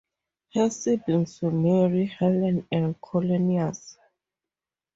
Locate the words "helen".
2.07-2.65